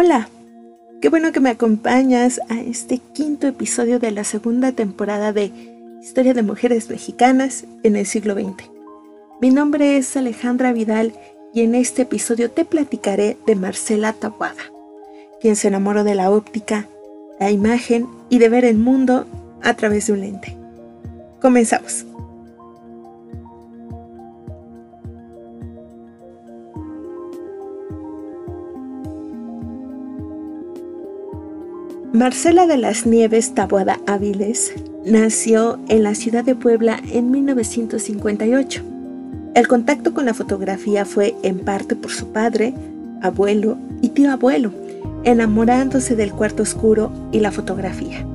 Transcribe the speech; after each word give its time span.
Hola, 0.00 0.28
qué 1.00 1.08
bueno 1.08 1.32
que 1.32 1.40
me 1.40 1.50
acompañas 1.50 2.40
a 2.48 2.60
este 2.60 2.98
quinto 2.98 3.48
episodio 3.48 3.98
de 3.98 4.12
la 4.12 4.22
segunda 4.22 4.70
temporada 4.70 5.32
de 5.32 5.50
Historia 6.00 6.34
de 6.34 6.44
Mujeres 6.44 6.88
Mexicanas 6.88 7.64
en 7.82 7.96
el 7.96 8.06
siglo 8.06 8.34
XX. 8.34 8.70
Mi 9.40 9.50
nombre 9.50 9.96
es 9.96 10.16
Alejandra 10.16 10.72
Vidal 10.72 11.14
y 11.52 11.62
en 11.62 11.74
este 11.74 12.02
episodio 12.02 12.48
te 12.48 12.64
platicaré 12.64 13.38
de 13.44 13.56
Marcela 13.56 14.12
Tabuada, 14.12 14.62
quien 15.40 15.56
se 15.56 15.66
enamoró 15.66 16.04
de 16.04 16.14
la 16.14 16.30
óptica, 16.30 16.86
la 17.40 17.50
imagen 17.50 18.06
y 18.28 18.38
de 18.38 18.50
ver 18.50 18.64
el 18.64 18.78
mundo 18.78 19.26
a 19.64 19.74
través 19.74 20.06
de 20.06 20.12
un 20.12 20.20
lente. 20.20 20.56
Comenzamos. 21.40 22.06
Marcela 32.18 32.66
de 32.66 32.78
las 32.78 33.06
Nieves 33.06 33.54
Taboada 33.54 34.00
Áviles 34.08 34.72
nació 35.06 35.78
en 35.86 36.02
la 36.02 36.16
ciudad 36.16 36.42
de 36.42 36.56
Puebla 36.56 37.00
en 37.12 37.30
1958. 37.30 38.82
El 39.54 39.68
contacto 39.68 40.12
con 40.12 40.26
la 40.26 40.34
fotografía 40.34 41.04
fue 41.04 41.36
en 41.44 41.60
parte 41.60 41.94
por 41.94 42.10
su 42.10 42.32
padre, 42.32 42.74
abuelo 43.22 43.78
y 44.02 44.08
tío 44.08 44.32
abuelo, 44.32 44.72
enamorándose 45.22 46.16
del 46.16 46.32
cuarto 46.32 46.64
oscuro 46.64 47.12
y 47.30 47.38
la 47.38 47.52
fotografía. 47.52 48.26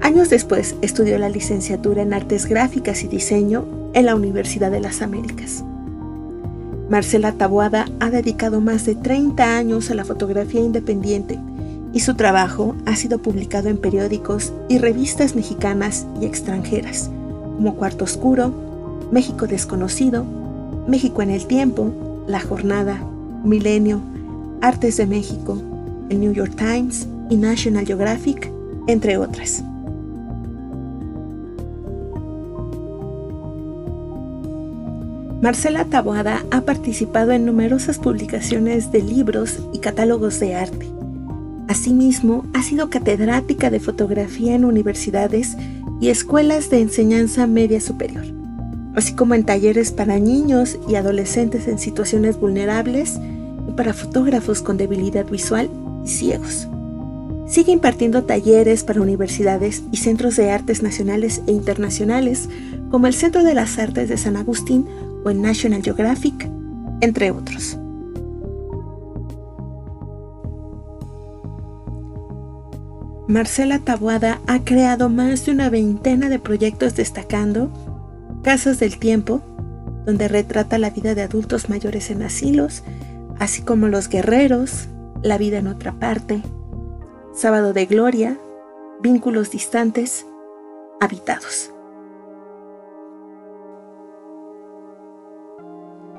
Años 0.00 0.30
después 0.30 0.74
estudió 0.80 1.18
la 1.18 1.28
licenciatura 1.28 2.00
en 2.00 2.14
Artes 2.14 2.46
Gráficas 2.46 3.04
y 3.04 3.08
Diseño 3.08 3.66
en 3.92 4.06
la 4.06 4.14
Universidad 4.14 4.70
de 4.70 4.80
las 4.80 5.02
Américas. 5.02 5.62
Marcela 6.88 7.32
Taboada 7.32 7.84
ha 8.00 8.08
dedicado 8.08 8.62
más 8.62 8.86
de 8.86 8.94
30 8.94 9.58
años 9.58 9.90
a 9.90 9.94
la 9.94 10.06
fotografía 10.06 10.62
independiente 10.62 11.38
y 11.92 12.00
su 12.00 12.14
trabajo 12.14 12.74
ha 12.86 12.96
sido 12.96 13.18
publicado 13.18 13.68
en 13.68 13.76
periódicos 13.76 14.52
y 14.68 14.78
revistas 14.78 15.34
mexicanas 15.34 16.06
y 16.20 16.24
extranjeras, 16.24 17.10
como 17.56 17.74
Cuarto 17.76 18.04
Oscuro, 18.04 18.52
México 19.10 19.46
Desconocido, 19.46 20.24
México 20.86 21.22
en 21.22 21.30
el 21.30 21.46
Tiempo, 21.46 22.24
La 22.26 22.40
Jornada, 22.40 22.98
Milenio, 23.44 24.00
Artes 24.60 24.96
de 24.96 25.06
México, 25.06 25.60
el 26.08 26.20
New 26.20 26.32
York 26.32 26.54
Times 26.56 27.06
y 27.28 27.36
National 27.36 27.86
Geographic, 27.86 28.50
entre 28.86 29.18
otras. 29.18 29.62
Marcela 35.42 35.84
Taboada 35.84 36.44
ha 36.52 36.60
participado 36.60 37.32
en 37.32 37.44
numerosas 37.44 37.98
publicaciones 37.98 38.92
de 38.92 39.02
libros 39.02 39.58
y 39.72 39.80
catálogos 39.80 40.38
de 40.38 40.54
arte 40.54 41.01
Asimismo, 41.72 42.44
ha 42.52 42.62
sido 42.62 42.90
catedrática 42.90 43.70
de 43.70 43.80
fotografía 43.80 44.54
en 44.54 44.66
universidades 44.66 45.56
y 46.02 46.10
escuelas 46.10 46.68
de 46.68 46.82
enseñanza 46.82 47.46
media 47.46 47.80
superior, 47.80 48.26
así 48.94 49.14
como 49.14 49.34
en 49.34 49.44
talleres 49.44 49.90
para 49.90 50.18
niños 50.18 50.78
y 50.86 50.96
adolescentes 50.96 51.68
en 51.68 51.78
situaciones 51.78 52.38
vulnerables 52.38 53.18
y 53.66 53.72
para 53.72 53.94
fotógrafos 53.94 54.60
con 54.60 54.76
debilidad 54.76 55.24
visual 55.24 55.70
y 56.04 56.08
ciegos. 56.08 56.68
Sigue 57.46 57.72
impartiendo 57.72 58.24
talleres 58.24 58.84
para 58.84 59.00
universidades 59.00 59.82
y 59.90 59.96
centros 59.96 60.36
de 60.36 60.50
artes 60.50 60.82
nacionales 60.82 61.40
e 61.46 61.52
internacionales 61.52 62.50
como 62.90 63.06
el 63.06 63.14
Centro 63.14 63.44
de 63.44 63.54
las 63.54 63.78
Artes 63.78 64.10
de 64.10 64.18
San 64.18 64.36
Agustín 64.36 64.86
o 65.24 65.30
el 65.30 65.40
National 65.40 65.82
Geographic, 65.82 66.50
entre 67.00 67.30
otros. 67.30 67.78
Marcela 73.28 73.78
Tabuada 73.78 74.40
ha 74.48 74.64
creado 74.64 75.08
más 75.08 75.46
de 75.46 75.52
una 75.52 75.70
veintena 75.70 76.28
de 76.28 76.40
proyectos 76.40 76.96
destacando 76.96 77.70
Casas 78.42 78.80
del 78.80 78.98
Tiempo, 78.98 79.40
donde 80.04 80.26
retrata 80.26 80.76
la 80.78 80.90
vida 80.90 81.14
de 81.14 81.22
adultos 81.22 81.68
mayores 81.68 82.10
en 82.10 82.22
asilos, 82.22 82.82
así 83.38 83.62
como 83.62 83.86
Los 83.86 84.08
Guerreros, 84.08 84.88
La 85.22 85.38
vida 85.38 85.58
en 85.58 85.68
otra 85.68 85.92
parte, 85.92 86.42
Sábado 87.32 87.72
de 87.72 87.86
Gloria, 87.86 88.38
Vínculos 89.00 89.52
Distantes, 89.52 90.26
Habitados. 91.00 91.70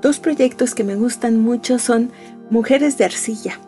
Dos 0.00 0.18
proyectos 0.18 0.74
que 0.74 0.84
me 0.84 0.96
gustan 0.96 1.38
mucho 1.38 1.78
son 1.78 2.10
Mujeres 2.48 2.96
de 2.96 3.04
Arcilla, 3.04 3.60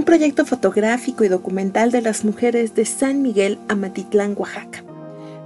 un 0.00 0.06
proyecto 0.06 0.46
fotográfico 0.46 1.24
y 1.24 1.28
documental 1.28 1.90
de 1.90 2.00
las 2.00 2.24
mujeres 2.24 2.74
de 2.74 2.86
San 2.86 3.20
Miguel 3.20 3.58
Amatitlán, 3.68 4.32
Oaxaca. 4.34 4.82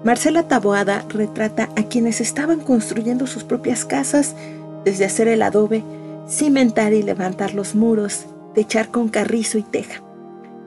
Marcela 0.05 0.47
Taboada 0.47 1.05
retrata 1.09 1.71
a 1.75 1.83
quienes 1.89 2.21
estaban 2.21 2.61
construyendo 2.61 3.27
sus 3.27 3.43
propias 3.43 3.85
casas, 3.85 4.37
desde 4.85 5.07
hacer 5.07 5.27
el 5.27 5.43
adobe, 5.43 5.83
cimentar 6.29 6.93
y 6.93 7.03
levantar 7.03 7.53
los 7.53 7.75
muros, 7.75 8.27
techar 8.55 8.93
con 8.93 9.09
carrizo 9.09 9.59
y 9.59 9.65
teja, 9.65 10.05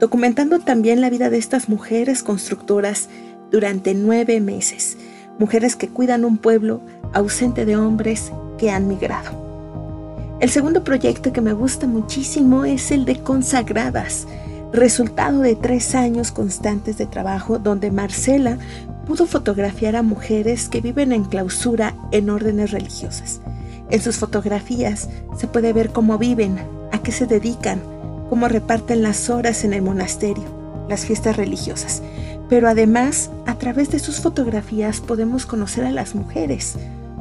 documentando 0.02 0.60
también 0.60 1.00
la 1.00 1.10
vida 1.10 1.30
de 1.30 1.38
estas 1.38 1.70
mujeres 1.70 2.24
constructoras 2.24 3.08
durante 3.52 3.94
nueve 3.94 4.42
meses, 4.42 4.98
mujeres 5.40 5.78
que 5.78 5.88
cuidan 5.88 6.26
un 6.26 6.40
pueblo 6.40 6.82
ausente 7.14 7.64
de 7.64 7.78
hombres 7.78 8.34
que 8.58 8.70
han 8.70 8.90
migrado. 8.90 9.47
El 10.40 10.52
segundo 10.52 10.84
proyecto 10.84 11.34
que 11.34 11.42
me 11.42 11.54
gusta 11.54 11.88
muchísimo 11.88 12.64
es 12.64 12.92
el 12.92 13.06
de 13.06 13.20
Consagradas, 13.22 14.28
resultado 14.72 15.42
de 15.42 15.56
tres 15.56 15.96
años 15.96 16.32
constantes 16.32 17.00
de 17.00 17.08
trabajo 17.08 17.58
donde 17.58 17.90
Marcela 17.90 18.60
pudo 19.08 19.26
fotografiar 19.26 19.96
a 19.96 20.04
mujeres 20.04 20.70
que 20.70 20.80
viven 20.80 21.12
en 21.12 21.24
clausura 21.24 21.96
en 22.12 22.30
órdenes 22.30 22.70
religiosas. 22.70 23.42
En 23.90 24.00
sus 24.00 24.18
fotografías 24.18 25.10
se 25.36 25.48
puede 25.48 25.74
ver 25.74 25.90
cómo 25.90 26.20
viven, 26.20 26.60
a 26.92 27.00
qué 27.00 27.12
se 27.12 27.26
dedican, 27.26 27.82
cómo 28.30 28.48
reparten 28.48 29.02
las 29.02 29.32
horas 29.32 29.64
en 29.64 29.74
el 29.74 29.82
monasterio, 29.82 30.46
las 30.88 31.04
fiestas 31.08 31.36
religiosas. 31.36 32.04
Pero 32.48 32.70
además, 32.70 33.32
a 33.48 33.56
través 33.56 33.90
de 33.90 33.98
sus 33.98 34.20
fotografías 34.20 35.02
podemos 35.02 35.48
conocer 35.48 35.84
a 35.84 35.92
las 35.92 36.14
mujeres, 36.14 36.76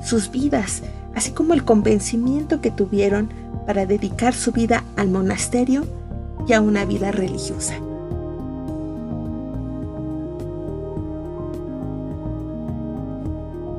sus 0.04 0.30
vidas, 0.30 0.82
así 1.16 1.32
como 1.32 1.54
el 1.54 1.64
convencimiento 1.64 2.60
que 2.60 2.70
tuvieron 2.70 3.30
para 3.66 3.86
dedicar 3.86 4.34
su 4.34 4.52
vida 4.52 4.84
al 4.96 5.08
monasterio 5.08 5.84
y 6.46 6.52
a 6.52 6.60
una 6.60 6.84
vida 6.84 7.10
religiosa. 7.10 7.74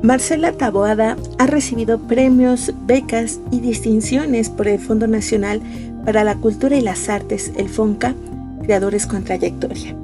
Marcela 0.02 0.52
Taboada 0.52 1.16
ha 1.38 1.48
recibido 1.48 2.00
premios, 2.00 2.74
becas 2.86 3.40
y 3.52 3.60
distinciones 3.60 4.50
por 4.50 4.68
el 4.68 4.80
Fondo 4.80 5.08
Nacional 5.08 5.62
para 6.06 6.24
la 6.24 6.36
Cultura 6.36 6.76
y 6.76 6.82
las 6.82 7.08
Artes, 7.08 7.52
el 7.56 7.70
FONCA, 7.70 8.16
Creadores 8.64 9.06
con 9.06 9.24
Trayectoria, 9.24 9.96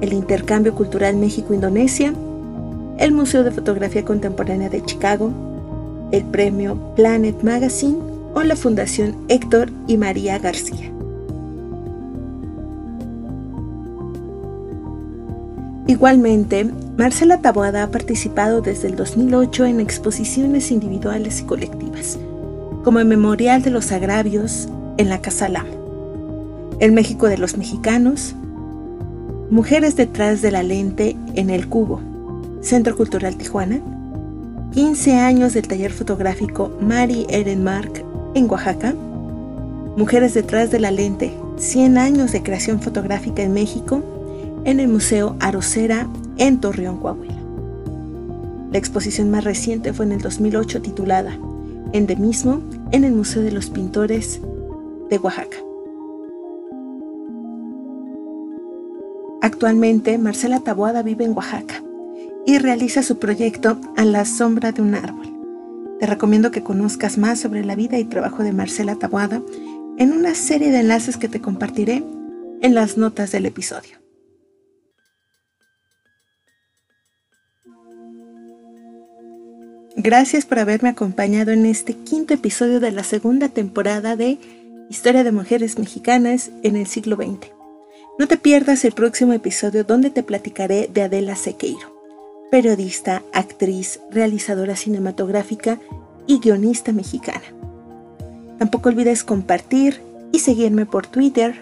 el 0.00 0.12
Intercambio 0.12 0.74
Cultural 0.74 1.16
México-Indonesia, 1.16 2.12
el 2.98 3.12
Museo 3.12 3.44
de 3.44 3.52
Fotografía 3.52 4.04
Contemporánea 4.04 4.68
de 4.68 4.82
Chicago, 4.82 5.53
el 6.14 6.22
premio 6.22 6.78
Planet 6.94 7.42
Magazine 7.42 7.98
o 8.34 8.42
la 8.44 8.54
Fundación 8.54 9.16
Héctor 9.28 9.70
y 9.88 9.96
María 9.96 10.38
García. 10.38 10.92
Igualmente, 15.88 16.70
Marcela 16.96 17.40
Taboada 17.40 17.82
ha 17.82 17.90
participado 17.90 18.60
desde 18.60 18.86
el 18.88 18.96
2008 18.96 19.64
en 19.64 19.80
exposiciones 19.80 20.70
individuales 20.70 21.40
y 21.40 21.44
colectivas, 21.44 22.16
como 22.84 23.00
el 23.00 23.06
Memorial 23.06 23.62
de 23.62 23.70
los 23.70 23.90
Agravios 23.90 24.68
en 24.98 25.08
la 25.08 25.20
Casa 25.20 25.48
Lamo, 25.48 26.76
El 26.78 26.92
México 26.92 27.28
de 27.28 27.38
los 27.38 27.56
Mexicanos, 27.56 28.36
Mujeres 29.50 29.96
detrás 29.96 30.42
de 30.42 30.52
la 30.52 30.62
lente 30.62 31.16
en 31.34 31.50
el 31.50 31.68
Cubo, 31.68 32.00
Centro 32.62 32.96
Cultural 32.96 33.36
Tijuana, 33.36 33.80
15 34.74 35.18
años 35.18 35.54
del 35.54 35.68
taller 35.68 35.92
fotográfico 35.92 36.76
Mari 36.80 37.26
Ehrenmark 37.28 38.04
en 38.34 38.50
Oaxaca, 38.50 38.92
Mujeres 39.96 40.34
detrás 40.34 40.72
de 40.72 40.80
la 40.80 40.90
lente, 40.90 41.32
100 41.58 41.96
años 41.96 42.32
de 42.32 42.42
creación 42.42 42.82
fotográfica 42.82 43.44
en 43.44 43.52
México, 43.52 44.02
en 44.64 44.80
el 44.80 44.88
Museo 44.88 45.36
Arocera 45.38 46.08
en 46.38 46.60
Torreón, 46.60 46.98
Coahuila. 46.98 47.38
La 48.72 48.78
exposición 48.78 49.30
más 49.30 49.44
reciente 49.44 49.92
fue 49.92 50.06
en 50.06 50.12
el 50.12 50.20
2008 50.20 50.82
titulada 50.82 51.38
Endemismo 51.92 52.60
en 52.90 53.04
el 53.04 53.12
Museo 53.12 53.42
de 53.42 53.52
los 53.52 53.70
Pintores 53.70 54.40
de 55.08 55.18
Oaxaca. 55.18 55.58
Actualmente, 59.40 60.18
Marcela 60.18 60.58
Taboada 60.58 61.04
vive 61.04 61.24
en 61.24 61.36
Oaxaca 61.36 61.83
y 62.46 62.58
realiza 62.58 63.02
su 63.02 63.18
proyecto 63.18 63.80
A 63.96 64.04
la 64.04 64.24
sombra 64.24 64.72
de 64.72 64.82
un 64.82 64.94
árbol. 64.94 65.34
Te 66.00 66.06
recomiendo 66.06 66.50
que 66.50 66.62
conozcas 66.62 67.18
más 67.18 67.40
sobre 67.40 67.64
la 67.64 67.76
vida 67.76 67.98
y 67.98 68.04
trabajo 68.04 68.42
de 68.42 68.52
Marcela 68.52 68.96
Tabuada 68.96 69.42
en 69.98 70.12
una 70.12 70.34
serie 70.34 70.70
de 70.70 70.80
enlaces 70.80 71.16
que 71.16 71.28
te 71.28 71.40
compartiré 71.40 72.02
en 72.60 72.74
las 72.74 72.96
notas 72.96 73.32
del 73.32 73.46
episodio. 73.46 74.04
Gracias 79.96 80.44
por 80.44 80.58
haberme 80.58 80.90
acompañado 80.90 81.52
en 81.52 81.64
este 81.64 81.94
quinto 81.94 82.34
episodio 82.34 82.80
de 82.80 82.90
la 82.90 83.04
segunda 83.04 83.48
temporada 83.48 84.16
de 84.16 84.38
Historia 84.90 85.24
de 85.24 85.32
Mujeres 85.32 85.78
Mexicanas 85.78 86.50
en 86.62 86.76
el 86.76 86.86
siglo 86.86 87.16
XX. 87.16 87.52
No 88.18 88.28
te 88.28 88.36
pierdas 88.36 88.84
el 88.84 88.92
próximo 88.92 89.32
episodio 89.32 89.84
donde 89.84 90.10
te 90.10 90.22
platicaré 90.22 90.90
de 90.92 91.02
Adela 91.02 91.36
Sequeiro, 91.36 91.93
periodista, 92.54 93.20
actriz, 93.32 93.98
realizadora 94.12 94.76
cinematográfica 94.76 95.80
y 96.28 96.38
guionista 96.38 96.92
mexicana. 96.92 97.42
Tampoco 98.60 98.90
olvides 98.90 99.24
compartir 99.24 100.00
y 100.30 100.38
seguirme 100.38 100.86
por 100.86 101.04
Twitter, 101.04 101.56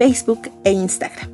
Facebook 0.00 0.50
e 0.64 0.72
Instagram. 0.72 1.31